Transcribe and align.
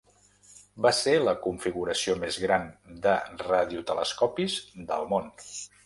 Va 0.85 0.91
ser 0.99 1.13
la 1.25 1.35
configuració 1.43 2.17
més 2.25 2.41
gran 2.47 2.67
de 3.07 3.15
radiotelescopis 3.47 4.61
del 4.93 5.11
món. 5.15 5.35